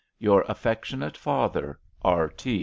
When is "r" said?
2.03-2.31